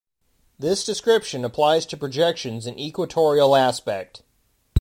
This 0.57 0.83
description 0.83 1.45
applies 1.45 1.85
to 1.85 1.95
projections 1.95 2.65
in 2.65 2.79
equatorial 2.79 3.55
aspect. 3.55 4.23